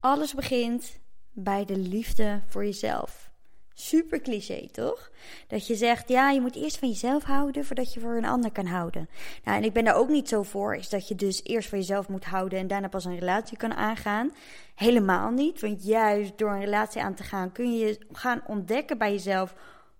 [0.00, 0.98] Alles begint
[1.32, 3.30] bij de liefde voor jezelf.
[3.74, 5.10] Super cliché, toch?
[5.46, 8.52] Dat je zegt, ja, je moet eerst van jezelf houden voordat je voor een ander
[8.52, 9.08] kan houden.
[9.44, 11.78] Nou, en ik ben daar ook niet zo voor, is dat je dus eerst van
[11.78, 14.32] jezelf moet houden en daarna pas een relatie kan aangaan.
[14.74, 19.12] Helemaal niet, want juist door een relatie aan te gaan kun je gaan ontdekken bij
[19.12, 19.54] jezelf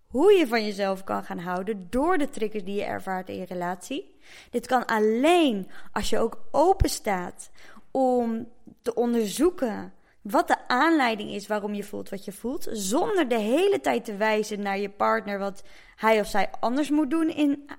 [0.07, 3.45] hoe je van jezelf kan gaan houden door de triggers die je ervaart in je
[3.45, 4.17] relatie.
[4.51, 7.51] Dit kan alleen als je ook open staat
[7.91, 8.49] om
[8.83, 9.93] te onderzoeken
[10.23, 14.17] wat de aanleiding is waarom je voelt wat je voelt, zonder de hele tijd te
[14.17, 15.63] wijzen naar je partner wat
[15.97, 17.71] hij of zij anders moet doen in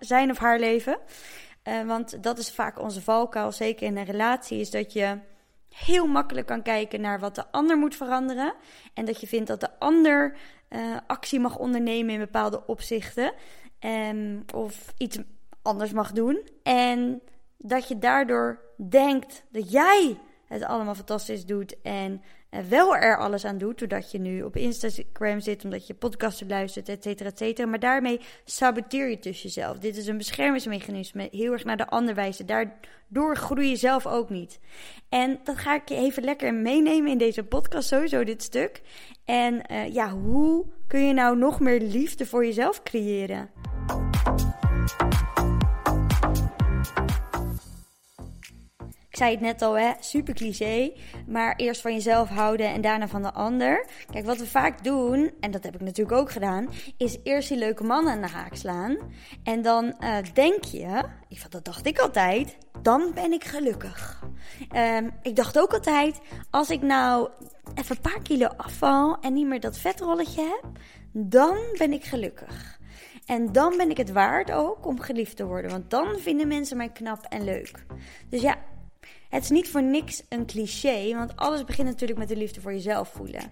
[0.00, 0.98] zijn of haar leven.
[1.68, 5.18] Uh, want dat is vaak onze valkuil, zeker in een relatie, is dat je
[5.68, 8.54] heel makkelijk kan kijken naar wat de ander moet veranderen.
[8.94, 10.36] En dat je vindt dat de ander
[10.70, 13.32] uh, actie mag ondernemen in bepaalde opzichten.
[13.80, 15.18] Um, of iets
[15.62, 16.48] anders mag doen.
[16.62, 17.22] En
[17.58, 23.44] dat je daardoor denkt dat jij het allemaal fantastisch doet en uh, wel er alles
[23.44, 27.38] aan doet, doordat je nu op Instagram zit, omdat je podcasten luistert, et cetera, et
[27.38, 27.68] cetera.
[27.68, 29.78] Maar daarmee saboteer je dus jezelf.
[29.78, 32.46] Dit is een beschermingsmechanisme, heel erg naar de ander wijzen.
[32.46, 34.60] Daardoor groei je zelf ook niet.
[35.08, 38.82] En dat ga ik je even lekker meenemen in deze podcast, sowieso dit stuk.
[39.24, 43.50] En uh, ja, hoe kun je nou nog meer liefde voor jezelf creëren?
[49.14, 50.92] Ik zei het net al, hè, super cliché.
[51.26, 53.86] Maar eerst van jezelf houden en daarna van de ander.
[54.10, 57.58] Kijk, wat we vaak doen, en dat heb ik natuurlijk ook gedaan, is eerst die
[57.58, 58.96] leuke man aan de haak slaan.
[59.42, 61.02] En dan uh, denk je,
[61.48, 64.24] dat dacht ik altijd, dan ben ik gelukkig.
[64.76, 66.20] Um, ik dacht ook altijd,
[66.50, 67.28] als ik nou
[67.74, 70.64] even een paar kilo afval en niet meer dat vetrolletje heb,
[71.12, 72.78] dan ben ik gelukkig.
[73.26, 75.70] En dan ben ik het waard ook om geliefd te worden.
[75.70, 77.84] Want dan vinden mensen mij knap en leuk.
[78.28, 78.56] Dus ja,
[79.34, 82.72] het is niet voor niks een cliché, want alles begint natuurlijk met de liefde voor
[82.72, 83.42] jezelf voelen.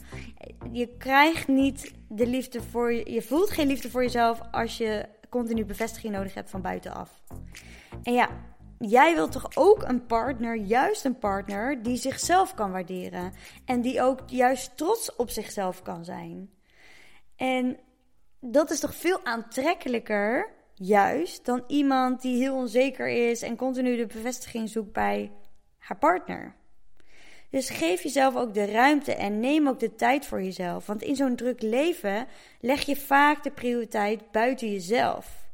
[0.72, 5.08] Je krijgt niet de liefde voor je, je voelt geen liefde voor jezelf als je
[5.28, 7.22] continu bevestiging nodig hebt van buitenaf.
[8.03, 8.28] En ja,
[8.78, 13.32] jij wilt toch ook een partner, juist een partner, die zichzelf kan waarderen.
[13.65, 16.50] En die ook juist trots op zichzelf kan zijn.
[17.37, 17.78] En
[18.41, 24.06] dat is toch veel aantrekkelijker, juist, dan iemand die heel onzeker is en continu de
[24.06, 25.32] bevestiging zoekt bij
[25.82, 26.54] haar partner.
[27.50, 30.87] Dus geef jezelf ook de ruimte en neem ook de tijd voor jezelf.
[30.87, 32.26] Want in zo'n druk leven
[32.60, 35.48] leg je vaak de prioriteit buiten jezelf.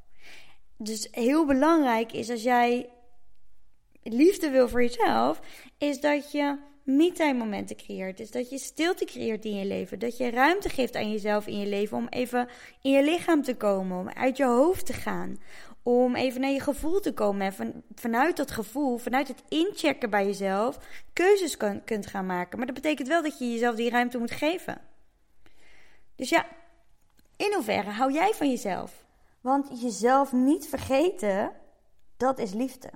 [0.77, 2.89] Dus heel belangrijk is als jij
[4.03, 5.41] liefde wil voor jezelf,
[5.79, 8.17] is dat je me momenten creëert.
[8.17, 9.99] Dus dat je stilte creëert in je leven.
[9.99, 12.49] Dat je ruimte geeft aan jezelf in je leven om even
[12.83, 13.99] in je lichaam te komen.
[13.99, 15.39] Om uit je hoofd te gaan
[15.89, 17.47] om even naar je gevoel te komen.
[17.47, 20.79] En van, vanuit dat gevoel, vanuit het inchecken bij jezelf,
[21.13, 22.59] keuzes kunt gaan maken.
[22.59, 24.81] Maar dat betekent wel dat je jezelf die ruimte moet geven.
[26.17, 26.47] Dus ja,
[27.37, 29.05] in hoeverre hou jij van jezelf?
[29.41, 31.53] Want jezelf niet vergeten,
[32.17, 32.91] dat is liefde.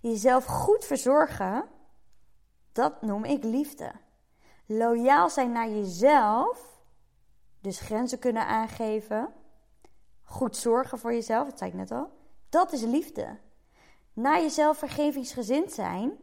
[0.00, 1.64] Jezelf goed verzorgen,
[2.72, 3.92] dat noem ik liefde.
[4.66, 6.80] Loyaal zijn naar jezelf,
[7.60, 9.32] dus grenzen kunnen aangeven
[10.26, 12.10] goed zorgen voor jezelf, dat zei ik net al.
[12.48, 13.38] Dat is liefde.
[14.12, 16.18] Naar jezelf vergevingsgezind zijn.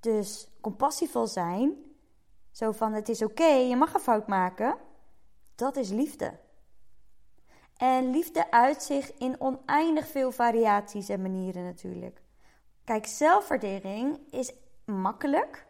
[0.00, 1.74] Dus compassievol zijn.
[2.50, 4.76] Zo van het is oké, je mag een fout maken.
[5.54, 6.38] Dat is liefde.
[7.76, 12.22] En liefde uit zich in oneindig veel variaties en manieren natuurlijk.
[12.84, 14.52] Kijk, zelfwaardering is
[14.84, 15.66] makkelijk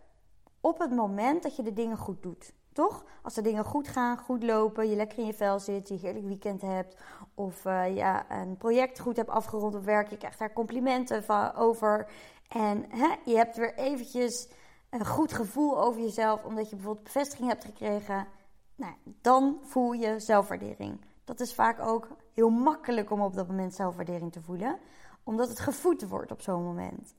[0.60, 2.52] op het moment dat je de dingen goed doet.
[2.72, 3.04] Toch?
[3.22, 6.26] Als de dingen goed gaan, goed lopen, je lekker in je vel zit, je heerlijk
[6.26, 6.96] weekend hebt.
[7.34, 11.54] Of uh, ja, een project goed hebt afgerond op werk, je krijgt daar complimenten van,
[11.54, 12.08] over.
[12.48, 14.48] En hè, je hebt weer eventjes
[14.90, 18.26] een goed gevoel over jezelf, omdat je bijvoorbeeld bevestiging hebt gekregen.
[18.74, 21.00] Nou, dan voel je zelfwaardering.
[21.24, 24.78] Dat is vaak ook heel makkelijk om op dat moment zelfwaardering te voelen,
[25.22, 27.14] omdat het gevoed wordt op zo'n moment.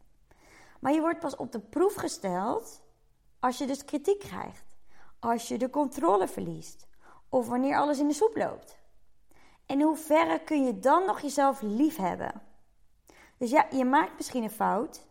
[0.80, 2.82] Maar je wordt pas op de proef gesteld
[3.40, 4.73] als je dus kritiek krijgt
[5.24, 6.88] als je de controle verliest
[7.30, 8.78] of wanneer alles in de soep loopt?
[9.66, 12.42] En in hoeverre kun je dan nog jezelf lief hebben?
[13.38, 15.08] Dus ja, je maakt misschien een fout,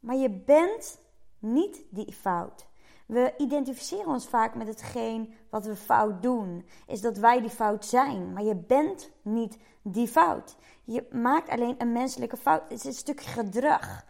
[0.00, 0.98] maar je bent
[1.38, 2.66] niet die fout.
[3.06, 6.66] We identificeren ons vaak met hetgeen wat we fout doen.
[6.86, 8.32] Is dat wij die fout zijn.
[8.32, 10.56] Maar je bent niet die fout.
[10.84, 12.62] Je maakt alleen een menselijke fout.
[12.62, 14.04] Het is een stuk gedrag.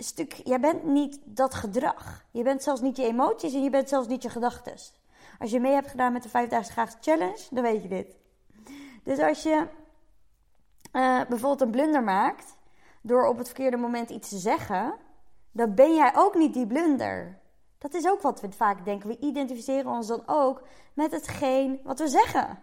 [0.00, 2.24] Stuk, jij bent niet dat gedrag.
[2.30, 4.74] Je bent zelfs niet je emoties en je bent zelfs niet je gedachten.
[5.38, 8.16] Als je mee hebt gedaan met de Vijfdaagse Graagse Challenge, dan weet je dit.
[9.02, 9.66] Dus als je
[10.92, 12.56] uh, bijvoorbeeld een blunder maakt
[13.00, 14.94] door op het verkeerde moment iets te zeggen,
[15.52, 17.38] dan ben jij ook niet die blunder.
[17.78, 19.08] Dat is ook wat we vaak denken.
[19.08, 20.62] We identificeren ons dan ook
[20.94, 22.58] met hetgeen wat we zeggen.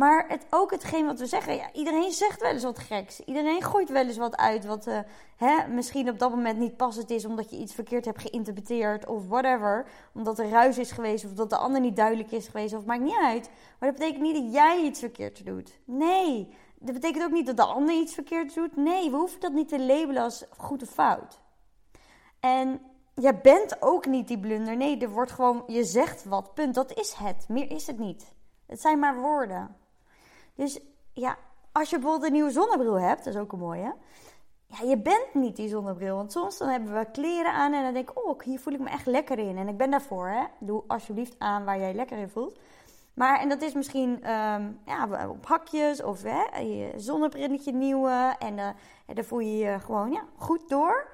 [0.00, 1.54] Maar het, ook hetgeen wat we zeggen.
[1.56, 3.20] Ja, iedereen zegt wel eens wat geks.
[3.24, 4.98] Iedereen gooit wel eens wat uit wat uh,
[5.36, 7.24] hè, misschien op dat moment niet passend is.
[7.24, 9.86] Omdat je iets verkeerd hebt geïnterpreteerd of whatever.
[10.14, 12.74] Omdat er ruis is geweest of dat de ander niet duidelijk is geweest.
[12.74, 13.50] Of maakt niet uit.
[13.78, 15.80] Maar dat betekent niet dat jij iets verkeerd doet.
[15.84, 16.54] Nee.
[16.78, 18.76] Dat betekent ook niet dat de ander iets verkeerd doet.
[18.76, 21.40] Nee, we hoeven dat niet te labelen als goed of fout.
[22.40, 22.80] En
[23.14, 24.76] jij bent ook niet die blunder.
[24.76, 26.74] Nee, er wordt gewoon, je zegt wat, punt.
[26.74, 27.48] Dat is het.
[27.48, 28.32] Meer is het niet.
[28.66, 29.78] Het zijn maar woorden.
[30.54, 30.80] Dus
[31.12, 31.36] ja,
[31.72, 33.94] als je bijvoorbeeld een nieuwe zonnebril hebt, dat is ook een mooie.
[34.66, 36.16] Ja, je bent niet die zonnebril.
[36.16, 38.80] Want soms dan hebben we kleren aan en dan denk ik, oh, hier voel ik
[38.80, 39.56] me echt lekker in.
[39.56, 40.44] En ik ben daarvoor, hè.
[40.58, 42.58] Doe alsjeblieft aan waar jij lekker in voelt.
[43.14, 48.34] Maar, en dat is misschien um, ja, op hakjes of hè, je zonnebrilletje nieuwe.
[48.38, 48.68] En uh,
[49.06, 51.08] daar voel je je gewoon ja, goed door.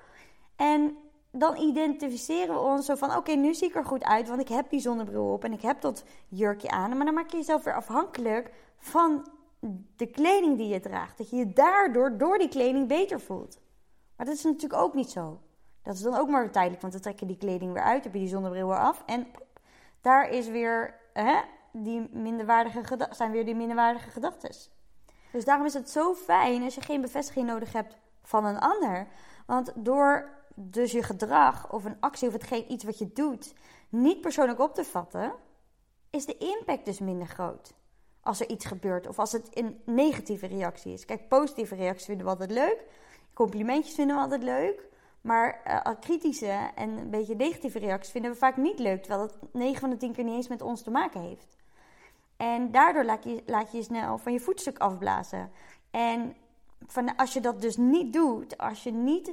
[0.57, 0.97] En
[1.31, 4.49] dan identificeren we ons zo van: oké, nu zie ik er goed uit, want ik
[4.49, 6.97] heb die zonnebril op en ik heb dat jurkje aan.
[6.97, 8.51] Maar dan maak je jezelf weer afhankelijk
[8.87, 9.27] van
[9.97, 11.19] de kleding die je draagt.
[11.19, 13.59] Dat je je daardoor, door die kleding, beter voelt.
[14.17, 15.41] Maar dat is natuurlijk ook niet zo.
[15.83, 18.13] Dat is dan ook maar tijdelijk, want dan trek je die kleding weer uit, heb
[18.13, 19.03] je die zonnebril weer af.
[19.07, 19.27] En
[20.01, 21.41] daar is weer, hè,
[21.73, 24.51] die minderwaardige zijn weer die minderwaardige gedachten.
[25.33, 29.09] Dus daarom is het zo fijn als je geen bevestiging nodig hebt van een ander.
[29.47, 33.55] Want door dus je gedrag of een actie of hetgeen iets wat je doet
[33.89, 35.33] niet persoonlijk op te vatten,
[36.11, 37.75] is de impact dus minder groot.
[38.27, 41.05] Als er iets gebeurt of als het een negatieve reactie is.
[41.05, 42.85] Kijk, positieve reacties vinden we altijd leuk.
[43.33, 44.89] Complimentjes vinden we altijd leuk.
[45.21, 49.03] Maar uh, kritische en een beetje negatieve reacties vinden we vaak niet leuk.
[49.03, 51.57] Terwijl het 9 van de 10 keer niet eens met ons te maken heeft.
[52.37, 55.51] En daardoor laat je, laat je je snel van je voetstuk afblazen.
[55.91, 56.37] En
[56.87, 59.33] van, als je dat dus niet doet, als je niet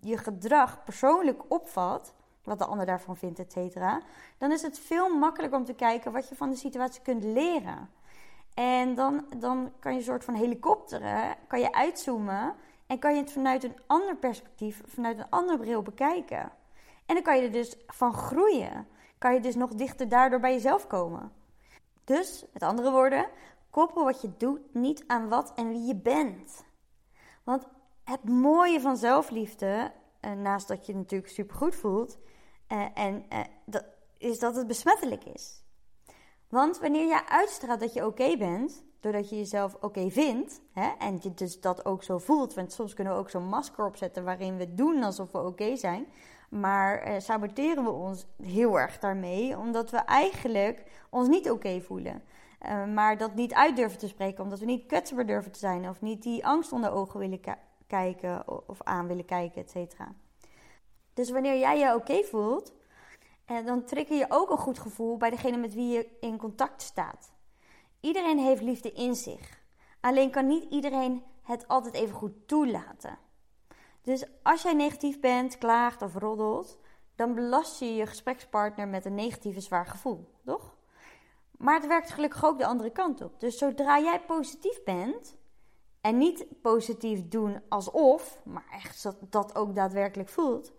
[0.00, 4.00] je gedrag persoonlijk opvat, wat de ander daarvan vindt, et cetera,
[4.38, 7.90] dan is het veel makkelijker om te kijken wat je van de situatie kunt leren.
[8.54, 12.54] En dan, dan kan je een soort van helikopteren, kan je uitzoomen
[12.86, 16.52] en kan je het vanuit een ander perspectief, vanuit een andere bril bekijken.
[17.06, 18.86] En dan kan je er dus van groeien.
[19.18, 21.32] Kan je dus nog dichter daardoor bij jezelf komen.
[22.04, 23.28] Dus, met andere woorden,
[23.70, 26.64] koppel wat je doet niet aan wat en wie je bent.
[27.44, 27.66] Want
[28.04, 32.18] het mooie van zelfliefde, eh, naast dat je, je natuurlijk supergoed voelt,
[32.66, 33.84] eh, en, eh, dat,
[34.18, 35.61] is dat het besmettelijk is.
[36.52, 41.18] Want wanneer jij uitstraalt dat je oké bent, doordat je jezelf oké vindt, hè, en
[41.20, 44.56] je dus dat ook zo voelt, want soms kunnen we ook zo'n masker opzetten waarin
[44.56, 46.06] we doen alsof we oké zijn,
[46.50, 52.22] maar eh, saboteren we ons heel erg daarmee, omdat we eigenlijk ons niet oké voelen.
[52.66, 55.88] Uh, maar dat niet uit durven te spreken, omdat we niet kwetsbaar durven te zijn.
[55.88, 57.40] Of niet die angst onder ogen willen
[57.86, 60.14] kijken of aan willen kijken, et cetera.
[61.14, 62.72] Dus wanneer jij je oké voelt,
[63.52, 66.82] uh, dan trigger je ook een goed gevoel bij degene met wie je in contact
[66.82, 67.32] staat.
[68.00, 69.60] Iedereen heeft liefde in zich.
[70.00, 73.18] Alleen kan niet iedereen het altijd even goed toelaten.
[74.02, 76.78] Dus als jij negatief bent, klaagt of roddelt,
[77.16, 80.76] dan belast je je gesprekspartner met een negatieve zwaar gevoel, toch?
[81.58, 83.40] Maar het werkt gelukkig ook de andere kant op.
[83.40, 85.36] Dus zodra jij positief bent,
[86.02, 90.72] en niet positief doen alsof, maar echt dat ook daadwerkelijk voelt,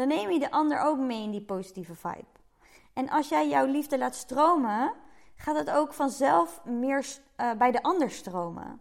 [0.00, 2.38] dan neem je de ander ook mee in die positieve vibe.
[2.92, 4.92] En als jij jouw liefde laat stromen,
[5.36, 8.80] gaat het ook vanzelf meer uh, bij de ander stromen.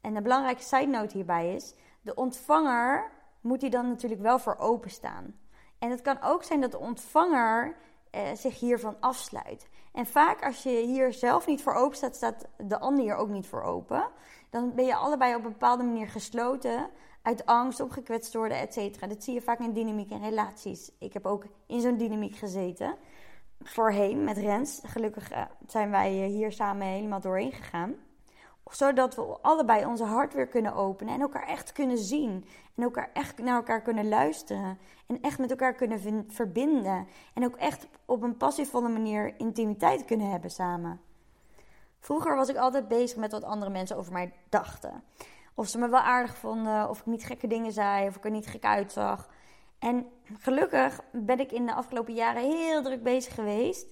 [0.00, 3.10] En de belangrijke side note hierbij is: de ontvanger
[3.40, 5.38] moet hier dan natuurlijk wel voor openstaan.
[5.78, 7.76] En het kan ook zijn dat de ontvanger
[8.10, 9.68] eh, zich hiervan afsluit.
[9.92, 13.28] En vaak als je hier zelf niet voor open staat, staat de ander hier ook
[13.28, 14.08] niet voor open.
[14.50, 16.90] Dan ben je allebei op een bepaalde manier gesloten.
[17.22, 19.06] Uit angst om gekwetst worden, et cetera.
[19.06, 20.90] Dat zie je vaak in dynamiek en relaties.
[20.98, 22.96] Ik heb ook in zo'n dynamiek gezeten.
[23.60, 24.80] Voorheen met Rens.
[24.84, 27.96] Gelukkig uh, zijn wij hier samen helemaal doorheen gegaan
[28.70, 32.44] zodat we allebei onze hart weer kunnen openen en elkaar echt kunnen zien.
[32.74, 34.78] En elkaar echt naar elkaar kunnen luisteren.
[35.06, 37.06] En echt met elkaar kunnen verbinden.
[37.34, 41.00] En ook echt op een passievolle manier intimiteit kunnen hebben samen.
[42.00, 45.02] Vroeger was ik altijd bezig met wat andere mensen over mij dachten.
[45.60, 48.30] Of ze me wel aardig vonden, of ik niet gekke dingen zei, of ik er
[48.30, 49.28] niet gek uitzag.
[49.78, 50.06] En
[50.38, 53.86] gelukkig ben ik in de afgelopen jaren heel druk bezig geweest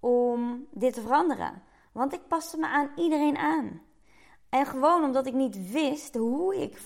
[0.00, 1.62] om dit te veranderen.
[1.92, 3.82] Want ik paste me aan iedereen aan.
[4.48, 6.78] En gewoon omdat ik niet wist hoe ik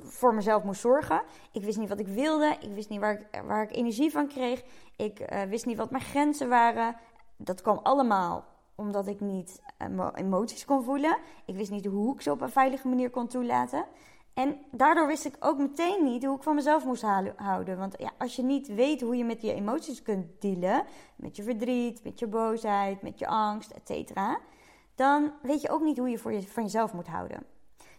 [0.00, 1.22] voor mezelf moest zorgen.
[1.52, 2.56] Ik wist niet wat ik wilde.
[2.60, 4.62] Ik wist niet waar ik, waar ik energie van kreeg.
[4.96, 6.96] Ik uh, wist niet wat mijn grenzen waren.
[7.36, 11.18] Dat kwam allemaal omdat ik niet uh, emoties kon voelen.
[11.44, 13.84] Ik wist niet hoe ik ze op een veilige manier kon toelaten.
[14.34, 17.04] En daardoor wist ik ook meteen niet hoe ik van mezelf moest
[17.36, 17.78] houden.
[17.78, 20.84] Want ja, als je niet weet hoe je met je emoties kunt dealen,
[21.16, 24.12] met je verdriet, met je boosheid, met je angst, etc.,
[24.94, 27.46] dan weet je ook niet hoe je, voor je van jezelf moet houden.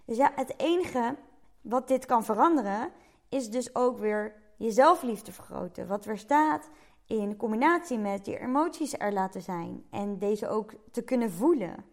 [0.05, 1.15] Dus ja, het enige
[1.61, 2.91] wat dit kan veranderen,
[3.29, 5.87] is dus ook weer je zelfliefde vergroten.
[5.87, 6.69] Wat weer staat
[7.07, 11.85] in combinatie met je emoties er laten zijn en deze ook te kunnen voelen.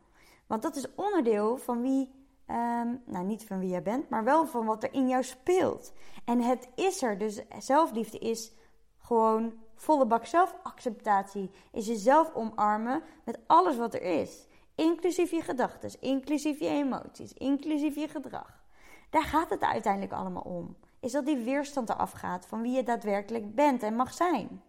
[0.47, 4.47] Want dat is onderdeel van wie Ehm, nou, niet van wie jij bent, maar wel
[4.47, 5.93] van wat er in jou speelt.
[6.25, 7.19] En het is er.
[7.19, 8.53] Dus zelfliefde is
[8.99, 11.51] gewoon volle bak zelfacceptatie.
[11.73, 14.47] Is jezelf omarmen met alles wat er is.
[14.75, 18.65] Inclusief je gedachten, inclusief je emoties, inclusief je gedrag.
[19.11, 20.77] Daar gaat het uiteindelijk allemaal om.
[21.01, 24.63] Is dat die weerstand eraf gaat van wie je daadwerkelijk bent en mag zijn.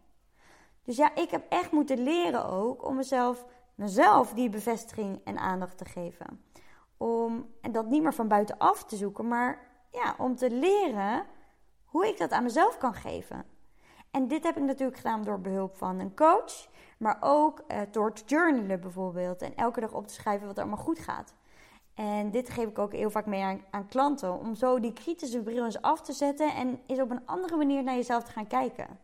[0.83, 3.45] Dus ja, ik heb echt moeten leren ook om mezelf,
[3.75, 6.49] mezelf die bevestiging en aandacht te geven
[7.01, 11.25] om en dat niet meer van buitenaf te zoeken, maar ja, om te leren
[11.85, 13.45] hoe ik dat aan mezelf kan geven.
[14.11, 18.13] En dit heb ik natuurlijk gedaan door behulp van een coach, maar ook uh, door
[18.13, 21.33] te journalen bijvoorbeeld en elke dag op te schrijven wat er allemaal goed gaat.
[21.93, 25.41] En dit geef ik ook heel vaak mee aan, aan klanten, om zo die kritische
[25.41, 28.47] bril eens af te zetten en eens op een andere manier naar jezelf te gaan
[28.47, 28.99] kijken.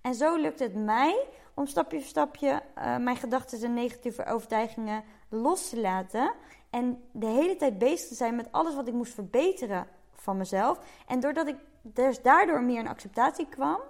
[0.00, 5.04] En zo lukt het mij om stapje voor stapje uh, mijn gedachten en negatieve overtuigingen
[5.28, 6.32] los te laten
[6.70, 10.80] en de hele tijd bezig te zijn met alles wat ik moest verbeteren van mezelf.
[11.06, 13.80] En doordat ik dus daardoor meer in acceptatie kwam,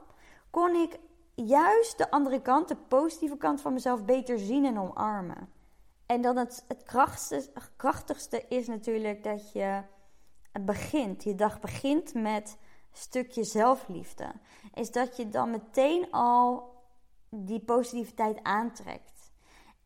[0.51, 0.99] kon ik
[1.35, 5.49] juist de andere kant, de positieve kant van mezelf, beter zien en omarmen.
[6.07, 9.83] En dan het, het krachtigste, krachtigste is natuurlijk dat je
[10.61, 11.25] begint.
[11.25, 12.59] Je dag begint met
[12.99, 14.33] stukje zelfliefde.
[14.75, 16.77] Is dat je dan meteen al
[17.31, 19.33] die positiviteit aantrekt.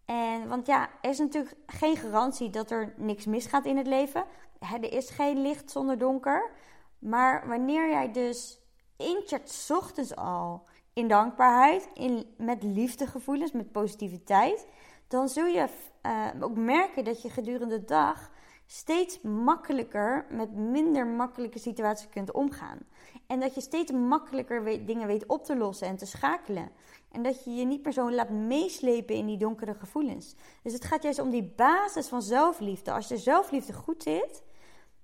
[0.04, 4.25] En, want ja, er is natuurlijk geen garantie dat er niks misgaat in het leven.
[4.61, 6.50] Er is geen licht zonder donker.
[6.99, 8.61] Maar wanneer jij dus
[8.97, 14.66] incheckt ochtends al in dankbaarheid, in, met liefdegevoelens, met positiviteit,
[15.09, 15.69] dan zul je
[16.02, 18.31] uh, ook merken dat je gedurende de dag
[18.66, 22.78] steeds makkelijker met minder makkelijke situaties kunt omgaan.
[23.26, 26.71] En dat je steeds makkelijker weet, dingen weet op te lossen en te schakelen.
[27.11, 30.35] En dat je je niet zo laat meeslepen in die donkere gevoelens.
[30.62, 32.92] Dus het gaat juist om die basis van zelfliefde.
[32.92, 34.42] Als je zelfliefde goed zit,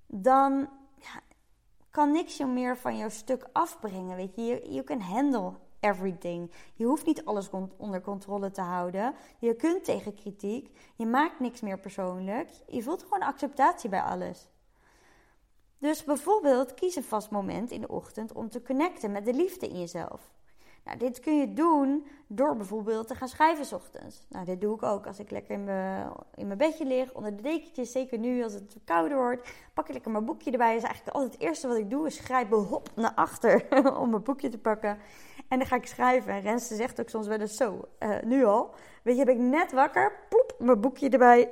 [0.07, 1.21] dan ja,
[1.89, 4.15] kan niks je meer van jouw stuk afbrengen.
[4.15, 6.51] Weet je, you can handle everything.
[6.73, 9.13] Je hoeft niet alles onder controle te houden.
[9.39, 10.77] Je kunt tegen kritiek.
[10.95, 12.49] Je maakt niks meer persoonlijk.
[12.67, 14.47] Je voelt gewoon acceptatie bij alles.
[15.79, 19.67] Dus bijvoorbeeld kies een vast moment in de ochtend om te connecten met de liefde
[19.67, 20.31] in jezelf.
[20.83, 24.25] Nou, dit kun je doen door bijvoorbeeld te gaan schrijven s ochtends.
[24.29, 27.35] Nou, dit doe ik ook als ik lekker in mijn, in mijn bedje lig, onder
[27.35, 27.91] de dekentjes.
[27.91, 29.49] Zeker nu als het kouder wordt.
[29.73, 30.73] Pak ik lekker mijn boekje erbij.
[30.73, 32.07] Dat is eigenlijk altijd het eerste wat ik doe.
[32.07, 33.65] Is grijpen hop naar achter
[34.01, 34.97] om mijn boekje te pakken.
[35.47, 36.43] En dan ga ik schrijven.
[36.43, 38.73] En zegt ook soms wel eens zo, uh, nu al.
[39.03, 40.11] Weet je, heb ik net wakker,
[40.59, 41.51] mijn boekje erbij.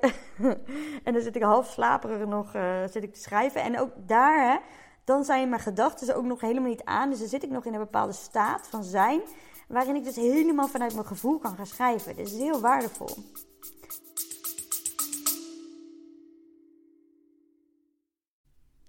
[1.04, 3.62] en dan zit ik half slaperig nog uh, zit ik te schrijven.
[3.62, 4.58] En ook daar, hè,
[5.04, 7.10] dan zijn mijn gedachten ook nog helemaal niet aan.
[7.10, 9.22] Dus dan zit ik nog in een bepaalde staat van zijn,
[9.68, 12.16] waarin ik dus helemaal vanuit mijn gevoel kan gaan schrijven.
[12.16, 13.10] Dit is heel waardevol.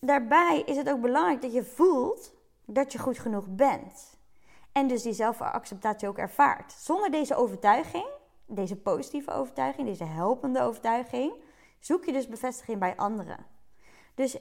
[0.00, 2.34] Daarbij is het ook belangrijk dat je voelt
[2.64, 4.18] dat je goed genoeg bent.
[4.72, 6.72] En dus die zelfacceptatie ook ervaart.
[6.72, 8.06] Zonder deze overtuiging,
[8.46, 11.32] deze positieve overtuiging, deze helpende overtuiging,
[11.78, 13.46] zoek je dus bevestiging bij anderen.
[14.14, 14.38] Dus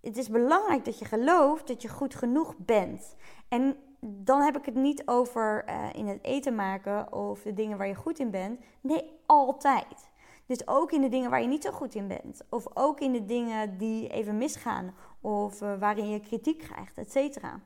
[0.00, 3.16] het is belangrijk dat je gelooft dat je goed genoeg bent.
[3.48, 7.78] En dan heb ik het niet over uh, in het eten maken of de dingen
[7.78, 8.60] waar je goed in bent.
[8.80, 10.09] Nee, altijd.
[10.50, 12.42] Dus ook in de dingen waar je niet zo goed in bent.
[12.48, 14.94] Of ook in de dingen die even misgaan.
[15.20, 17.60] Of uh, waarin je kritiek krijgt, et cetera.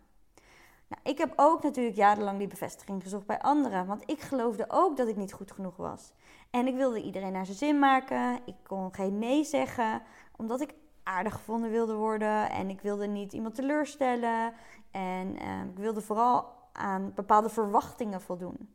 [0.89, 3.87] Nou, ik heb ook natuurlijk jarenlang die bevestiging gezocht bij anderen.
[3.87, 6.13] Want ik geloofde ook dat ik niet goed genoeg was.
[6.51, 8.39] En ik wilde iedereen naar zijn zin maken.
[8.45, 10.03] Ik kon geen nee zeggen.
[10.37, 12.51] Omdat ik aardig gevonden wilde worden.
[12.51, 14.53] En ik wilde niet iemand teleurstellen.
[14.91, 18.75] En eh, ik wilde vooral aan bepaalde verwachtingen voldoen.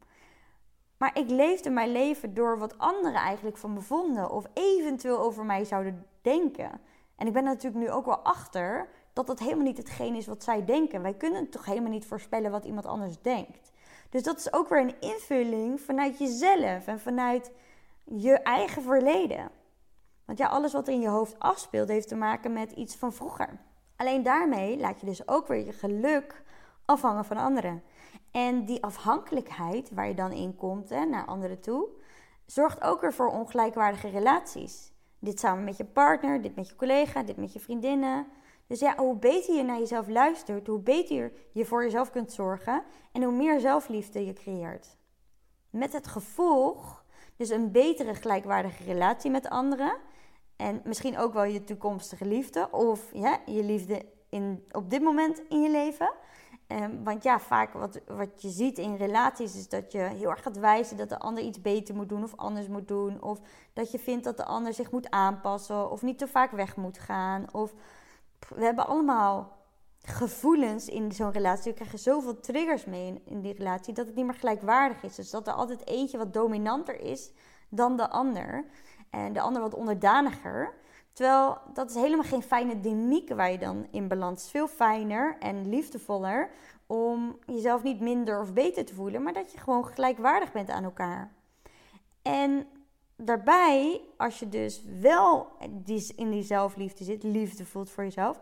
[1.00, 4.32] Maar ik leefde mijn leven door wat anderen eigenlijk van me vonden.
[4.32, 6.82] Of eventueel over mij zouden denken.
[7.16, 10.28] En ik ben er natuurlijk nu ook wel achter dat dat helemaal niet hetgeen is
[10.28, 11.02] wat zij denken.
[11.02, 13.72] Wij kunnen toch helemaal niet voorspellen wat iemand anders denkt.
[14.10, 17.52] Dus dat is ook weer een invulling vanuit jezelf en vanuit
[18.04, 19.50] je eigen verleden.
[20.26, 23.60] Want ja, alles wat in je hoofd afspeelt heeft te maken met iets van vroeger.
[23.96, 26.44] Alleen daarmee laat je dus ook weer je geluk
[26.86, 27.84] afhangen van anderen.
[28.32, 31.88] En die afhankelijkheid waar je dan in komt hè, naar anderen toe,
[32.46, 34.92] zorgt ook weer voor ongelijkwaardige relaties.
[35.20, 38.28] Dit samen met je partner, dit met je collega, dit met je vriendinnen.
[38.68, 42.84] Dus ja, hoe beter je naar jezelf luistert, hoe beter je voor jezelf kunt zorgen
[43.12, 44.98] en hoe meer zelfliefde je creëert.
[45.70, 47.04] Met het gevolg,
[47.36, 49.98] dus een betere gelijkwaardige relatie met anderen
[50.56, 55.42] en misschien ook wel je toekomstige liefde of ja, je liefde in, op dit moment
[55.50, 56.12] in je leven.
[56.72, 60.44] Um, want ja, vaak wat, wat je ziet in relaties is dat je heel erg
[60.44, 63.22] gaat wijzen dat de ander iets beter moet doen of anders moet doen.
[63.22, 63.40] Of
[63.74, 67.00] dat je vindt dat de ander zich moet aanpassen of niet te vaak weg moet
[67.00, 67.46] gaan.
[67.52, 67.74] Of
[68.56, 69.58] we hebben allemaal
[70.02, 71.72] gevoelens in zo'n relatie.
[71.72, 75.16] We krijgen zoveel triggers mee in, die relatie dat het niet meer gelijkwaardig is.
[75.16, 77.32] Dus dat er altijd eentje wat dominanter is
[77.70, 78.66] dan de ander.
[79.10, 80.74] En de ander wat onderdaniger.
[81.14, 84.50] Terwijl dat is helemaal geen fijne dynamiek waar je dan in balans.
[84.50, 86.50] Veel fijner en liefdevoller
[86.88, 90.84] om jezelf niet minder of beter te voelen, maar dat je gewoon gelijkwaardig bent aan
[90.84, 91.34] elkaar.
[92.22, 92.68] En
[93.16, 95.48] daarbij, als je dus wel
[96.16, 98.40] in die zelfliefde zit, liefde voelt voor jezelf,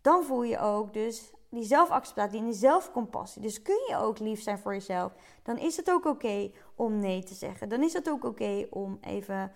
[0.00, 3.42] dan voel je ook dus die zelfacceptatie en die zelfcompassie.
[3.42, 5.12] Dus kun je ook lief zijn voor jezelf.
[5.42, 7.68] Dan is het ook oké om nee te zeggen.
[7.68, 9.52] Dan is het ook oké om even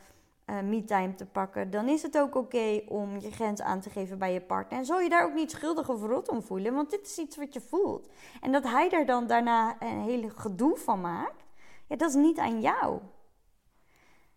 [0.47, 4.33] uh, te pakken, dan is het ook oké om je grens aan te geven bij
[4.33, 4.79] je partner.
[4.79, 7.37] En zal je daar ook niet schuldig of rot om voelen, want dit is iets
[7.37, 8.09] wat je voelt.
[8.41, 11.45] En dat hij daar dan daarna een hele gedoe van maakt,
[11.89, 13.01] ja, dat is niet aan jou.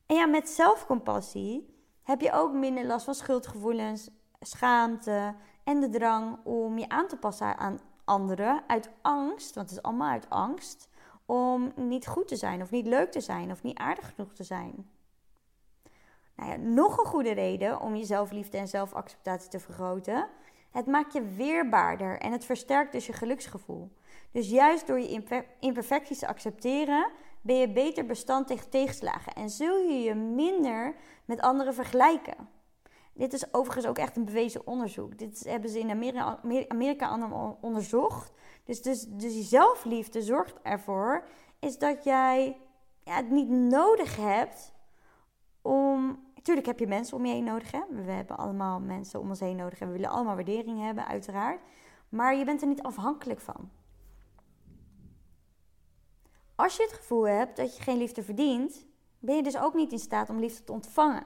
[0.05, 6.37] En ja, met zelfcompassie heb je ook minder last van schuldgevoelens, schaamte en de drang
[6.43, 10.89] om je aan te passen aan anderen uit angst, want het is allemaal uit angst,
[11.25, 14.43] om niet goed te zijn of niet leuk te zijn of niet aardig genoeg te
[14.43, 14.89] zijn.
[16.37, 20.27] Nou ja, nog een goede reden om je zelfliefde en zelfacceptatie te vergroten.
[20.71, 23.91] Het maakt je weerbaarder en het versterkt dus je geluksgevoel.
[24.31, 25.23] Dus juist door je
[25.59, 30.95] imperfecties te accepteren, ben je beter bestand tegen tegenslagen en zul je je minder
[31.25, 32.49] met anderen vergelijken.
[33.13, 35.17] Dit is overigens ook echt een bewezen onderzoek.
[35.17, 35.89] Dit hebben ze in
[36.67, 38.31] Amerika, allemaal onderzocht.
[38.63, 41.27] Dus, dus, dus die zelfliefde zorgt ervoor
[41.59, 42.57] is dat jij
[43.03, 44.73] ja, het niet nodig hebt
[45.61, 47.71] om Tuurlijk heb je mensen om je heen nodig.
[47.71, 47.79] Hè?
[47.89, 49.79] We hebben allemaal mensen om ons heen nodig.
[49.79, 51.59] En we willen allemaal waardering hebben, uiteraard.
[52.09, 53.69] Maar je bent er niet afhankelijk van.
[56.55, 58.85] Als je het gevoel hebt dat je geen liefde verdient,
[59.19, 61.25] ben je dus ook niet in staat om liefde te ontvangen.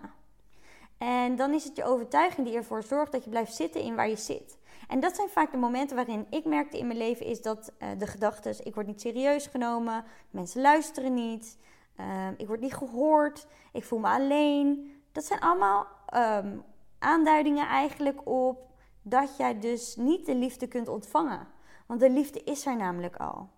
[0.98, 4.10] En dan is het je overtuiging die ervoor zorgt dat je blijft zitten in waar
[4.10, 4.58] je zit.
[4.88, 7.90] En dat zijn vaak de momenten waarin ik merkte in mijn leven is dat uh,
[7.98, 11.58] de gedachten, ik word niet serieus genomen, mensen luisteren niet,
[12.00, 16.58] uh, ik word niet gehoord, ik voel me alleen, dat zijn allemaal ehm,
[17.00, 18.70] aanduidingen eigenlijk op
[19.02, 21.48] dat jij dus niet de liefde kunt ontvangen.
[21.86, 23.50] Want de liefde is er namelijk al.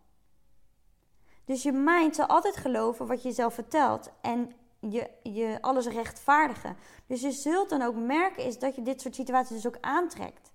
[1.46, 6.78] Dus je mind zal altijd geloven wat je jezelf vertelt en je, je alles rechtvaardigen.
[7.08, 10.52] Dus je zult dan ook merken is dat je dit soort situaties dus ook aantrekt.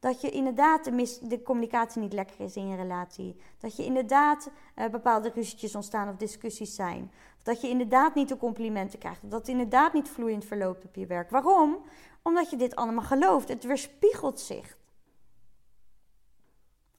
[0.00, 3.36] Dat je inderdaad de, de, communicatie niet lekker is in je relatie.
[3.58, 7.12] Dat je inderdaad uh, bepaalde ruzietjes ontstaan of discussies zijn.
[7.42, 9.20] Dat je inderdaad niet de complimenten krijgt.
[9.22, 11.30] Dat het inderdaad niet vloeiend verloopt op je werk.
[11.30, 11.84] Waarom?
[12.22, 13.48] Omdat je dit allemaal gelooft.
[13.48, 14.78] Het weerspiegelt zich.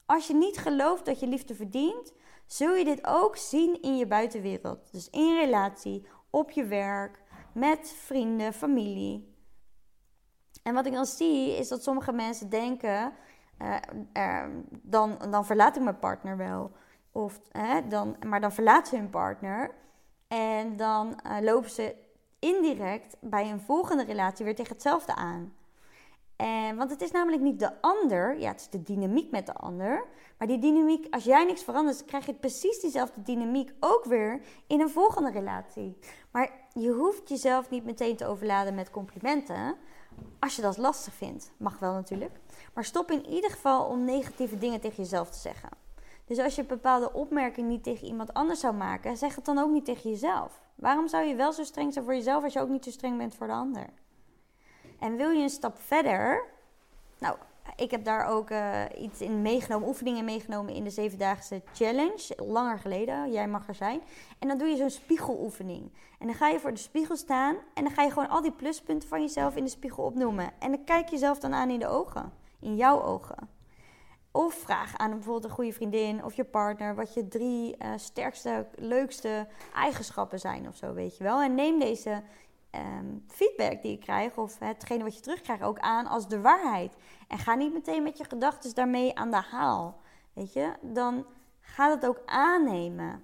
[0.06, 2.14] Als je niet gelooft dat je liefde verdient,
[2.46, 4.92] zul je dit ook zien in je buitenwereld.
[4.92, 7.22] Dus in relatie, op je werk,
[7.54, 9.31] met vrienden, familie.
[10.64, 13.14] En wat ik dan zie is dat sommige mensen denken:
[14.18, 16.72] uh, dan, dan verlaat ik mijn partner wel.
[17.12, 17.40] Of,
[17.90, 19.72] dan, maar dan verlaat ze hun partner.
[20.28, 21.96] En dan uh, lopen ze
[22.40, 25.54] indirect bij een volgende relatie weer tegen hetzelfde aan.
[26.36, 29.54] En, want het is namelijk niet de ander, ja, het is de dynamiek met de
[29.54, 30.06] ander.
[30.38, 34.82] Maar die dynamiek, als jij niks verandert, krijg je precies diezelfde dynamiek ook weer in
[34.82, 35.98] een volgende relatie.
[36.32, 39.76] Maar je hoeft jezelf niet meteen te overladen met complimenten.
[40.40, 42.40] Als je dat lastig vindt, mag wel natuurlijk.
[42.74, 45.70] Maar stop in ieder geval om negatieve dingen tegen jezelf te zeggen.
[46.26, 49.58] Dus als je een bepaalde opmerking niet tegen iemand anders zou maken, zeg het dan
[49.58, 50.62] ook niet tegen jezelf.
[50.76, 53.18] Waarom zou je wel zo streng zijn voor jezelf als je ook niet zo streng
[53.18, 53.90] bent voor de ander?
[55.00, 56.44] En wil je een stap verder?
[57.18, 57.38] Nou,
[57.76, 62.36] ik heb daar ook uh, iets in meegenomen, oefeningen meegenomen in de zevendaagse challenge.
[62.36, 64.02] Langer geleden, jij mag er zijn.
[64.40, 65.92] En dan doe je zo'n spiegeloefening.
[66.20, 68.52] En dan ga je voor de spiegel staan en dan ga je gewoon al die
[68.52, 70.52] pluspunten van jezelf in de spiegel opnoemen.
[70.60, 73.50] En dan kijk je jezelf dan aan in de ogen, in jouw ogen.
[74.32, 78.66] Of vraag aan bijvoorbeeld een goede vriendin of je partner wat je drie uh, sterkste,
[78.76, 81.42] leukste eigenschappen zijn of zo, weet je wel.
[81.42, 82.24] En neem deze
[82.76, 86.96] um, feedback die je krijgt of hetgene wat je terugkrijgt ook aan als de waarheid.
[87.28, 90.00] En ga niet meteen met je gedachten daarmee aan de haal.
[90.34, 91.26] Weet je, dan
[91.60, 93.24] ga het ook aannemen.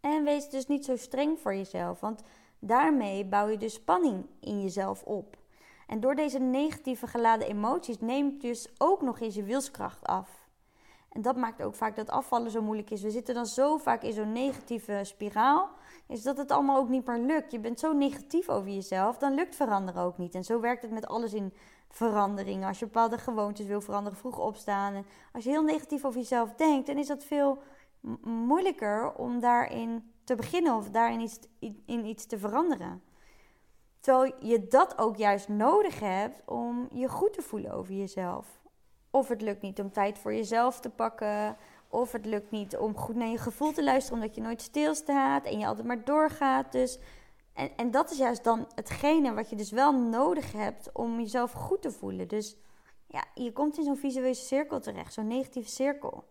[0.00, 2.22] En wees dus niet zo streng voor jezelf, want
[2.58, 5.38] daarmee bouw je dus spanning in jezelf op.
[5.86, 10.39] En door deze negatieve geladen emoties neemt dus ook nog eens je wilskracht af.
[11.10, 13.02] En dat maakt ook vaak dat afvallen zo moeilijk is.
[13.02, 15.68] We zitten dan zo vaak in zo'n negatieve spiraal.
[16.06, 17.52] Is dat het allemaal ook niet meer lukt.
[17.52, 19.18] Je bent zo negatief over jezelf.
[19.18, 20.34] Dan lukt veranderen ook niet.
[20.34, 21.52] En zo werkt het met alles in
[21.88, 22.66] verandering.
[22.66, 24.94] Als je bepaalde gewoontes wil veranderen, vroeg opstaan.
[24.94, 27.62] En als je heel negatief over jezelf denkt, dan is dat veel
[28.22, 31.38] moeilijker om daarin te beginnen of daarin iets,
[31.86, 33.02] in iets te veranderen.
[34.00, 38.59] Terwijl je dat ook juist nodig hebt om je goed te voelen over jezelf.
[39.10, 41.56] Of het lukt niet om tijd voor jezelf te pakken.
[41.88, 45.44] Of het lukt niet om goed naar je gevoel te luisteren, omdat je nooit stilstaat
[45.44, 46.72] en je altijd maar doorgaat.
[46.72, 46.98] Dus,
[47.52, 51.52] en, en dat is juist dan hetgene wat je dus wel nodig hebt om jezelf
[51.52, 52.28] goed te voelen.
[52.28, 52.56] Dus
[53.06, 56.24] ja, je komt in zo'n visueuze cirkel terecht, zo'n negatieve cirkel.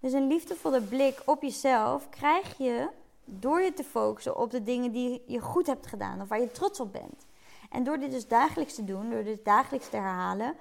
[0.00, 2.88] Dus een liefdevolle blik op jezelf krijg je
[3.24, 6.50] door je te focussen op de dingen die je goed hebt gedaan of waar je
[6.50, 7.26] trots op bent.
[7.70, 10.54] En door dit dus dagelijks te doen, door dit dagelijks te herhalen,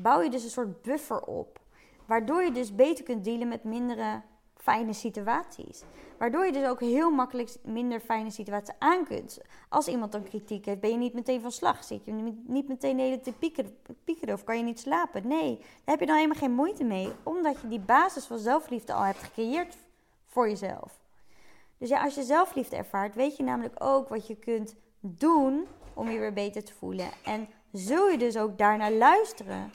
[0.00, 1.60] bouw je dus een soort buffer op.
[2.06, 4.22] Waardoor je dus beter kunt dealen met mindere
[4.54, 5.82] fijne situaties.
[6.18, 9.40] Waardoor je dus ook heel makkelijk minder fijne situaties aan kunt.
[9.68, 11.84] Als iemand dan kritiek heeft, ben je niet meteen van slag.
[11.84, 12.12] Zit je
[12.46, 15.28] niet meteen de tijd piekeren, piekeren of kan je niet slapen.
[15.28, 17.12] Nee, daar heb je dan helemaal geen moeite mee.
[17.22, 19.76] Omdat je die basis van zelfliefde al hebt gecreëerd
[20.24, 20.98] voor jezelf.
[21.78, 26.10] Dus ja, als je zelfliefde ervaart, weet je namelijk ook wat je kunt doen om
[26.10, 27.08] je weer beter te voelen.
[27.24, 29.70] En zul je dus ook daarnaar luisteren.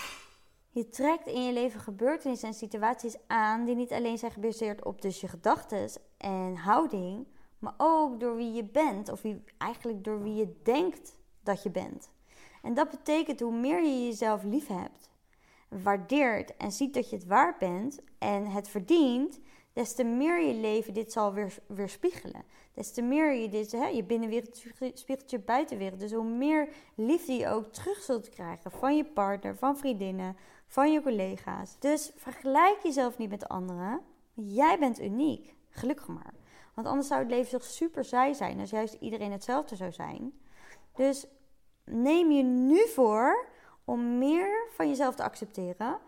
[0.69, 5.01] Je trekt in je leven gebeurtenissen en situaties aan die niet alleen zijn gebaseerd op
[5.01, 7.27] dus je gedachten en houding,
[7.59, 11.71] maar ook door wie je bent of wie, eigenlijk door wie je denkt dat je
[11.71, 12.09] bent.
[12.61, 15.09] En dat betekent hoe meer je jezelf lief hebt,
[15.69, 19.39] waardeert en ziet dat je het waard bent en het verdient,
[19.73, 22.43] des te meer je leven dit zal weer, weerspiegelen.
[22.73, 25.99] Des te meer je dit, hè, je binnenwereld spiegelt je buitenwereld.
[25.99, 30.91] Dus hoe meer liefde je ook terug zult krijgen van je partner, van vriendinnen, van
[30.91, 31.75] je collega's.
[31.79, 34.01] Dus vergelijk jezelf niet met anderen.
[34.33, 35.55] Jij bent uniek.
[35.69, 36.33] Gelukkig maar.
[36.73, 40.33] Want anders zou het leven toch super saai zijn als juist iedereen hetzelfde zou zijn.
[40.95, 41.25] Dus
[41.85, 43.47] neem je nu voor
[43.85, 45.99] om meer van jezelf te accepteren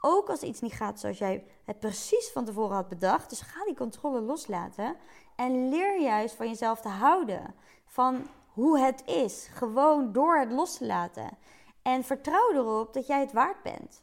[0.00, 3.30] ook als iets niet gaat zoals jij het precies van tevoren had bedacht.
[3.30, 4.96] Dus ga die controle loslaten.
[5.36, 7.54] En leer juist van jezelf te houden.
[7.86, 9.48] Van hoe het is.
[9.52, 11.38] Gewoon door het los te laten.
[11.82, 14.02] En vertrouw erop dat jij het waard bent.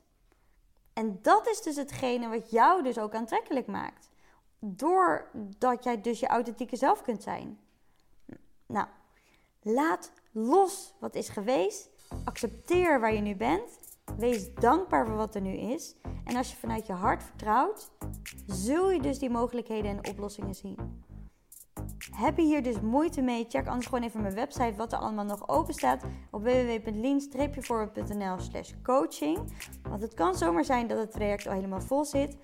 [0.94, 4.10] En dat is dus hetgene wat jou dus ook aantrekkelijk maakt.
[4.60, 7.60] Doordat jij dus je authentieke zelf kunt zijn.
[8.66, 8.88] Nou,
[9.62, 11.90] laat los wat is geweest.
[12.24, 13.80] Accepteer waar je nu bent.
[14.18, 15.96] Wees dankbaar voor wat er nu is.
[16.24, 17.92] En als je vanuit je hart vertrouwt,
[18.46, 21.04] zul je dus die mogelijkheden en oplossingen zien.
[22.12, 23.46] Heb je hier dus moeite mee?
[23.50, 28.72] Check anders gewoon even mijn website wat er allemaal nog open staat op www.lean-forward.nl slash
[28.84, 29.40] coaching.
[29.90, 32.38] Want het kan zomaar zijn dat het traject al helemaal vol zit.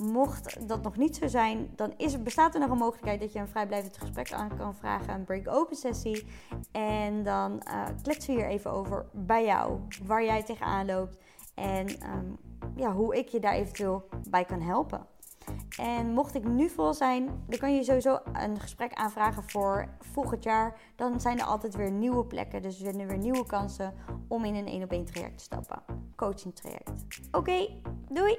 [0.00, 3.38] Mocht dat nog niet zo zijn, dan is bestaat er nog een mogelijkheid dat je
[3.38, 6.26] een vrijblijvend gesprek aan kan vragen, een break-open sessie.
[6.72, 11.16] En dan uh, kletsen we hier even over bij jou, waar jij tegenaan loopt
[11.54, 12.26] en ehm,
[12.76, 15.06] ja, hoe ik je daar eventueel bij kan helpen.
[15.78, 20.42] En mocht ik nu vol zijn, dan kan je sowieso een gesprek aanvragen voor volgend
[20.42, 20.78] jaar.
[20.96, 22.62] Dan zijn er altijd weer nieuwe plekken.
[22.62, 23.94] Dus er zijn er weer nieuwe kansen
[24.28, 25.82] om in een 1 op 1 traject te stappen.
[26.16, 26.92] Coaching traject.
[27.30, 27.68] Oké,
[28.08, 28.38] doei!